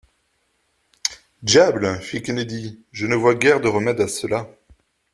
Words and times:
Diable! 1.43 1.99
fit 2.01 2.23
Kennedy, 2.23 2.81
je 2.91 3.05
ne 3.05 3.13
vois 3.13 3.35
guère 3.35 3.61
de 3.61 3.67
remède 3.67 4.01
à 4.01 4.07
cela. 4.07 4.49